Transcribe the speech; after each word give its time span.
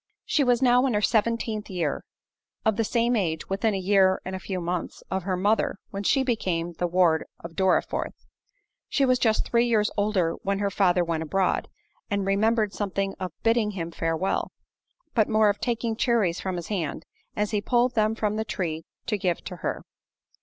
She 0.25 0.43
was 0.43 0.63
now 0.63 0.87
in 0.87 0.95
her 0.95 1.01
seventeenth 1.03 1.69
year—of 1.69 2.75
the 2.75 2.83
same 2.83 3.15
age, 3.15 3.47
within 3.49 3.75
a 3.75 3.79
year 3.79 4.19
and 4.25 4.35
a 4.35 4.39
few 4.39 4.59
months, 4.59 5.03
of 5.11 5.21
her 5.25 5.37
mother, 5.37 5.75
when 5.91 6.01
she 6.01 6.23
became 6.23 6.73
the 6.73 6.87
ward 6.87 7.25
of 7.43 7.55
Dorriforth. 7.55 8.15
She 8.89 9.05
was 9.05 9.19
just 9.19 9.47
three 9.47 9.67
years 9.67 9.91
old 9.97 10.17
when 10.41 10.57
her 10.57 10.71
father 10.71 11.03
went 11.03 11.21
abroad, 11.21 11.67
and 12.09 12.25
remembered 12.25 12.73
something 12.73 13.13
of 13.19 13.29
bidding 13.43 13.73
him 13.77 13.91
farewell; 13.91 14.51
but 15.13 15.29
more 15.29 15.49
of 15.49 15.59
taking 15.59 15.95
cherries 15.95 16.39
from 16.39 16.55
his 16.55 16.69
hand, 16.69 17.05
as 17.35 17.51
he 17.51 17.61
pulled 17.61 17.93
them 17.93 18.15
from 18.15 18.37
the 18.37 18.43
tree 18.43 18.81
to 19.05 19.19
give 19.19 19.43
to 19.43 19.57
her. 19.57 19.83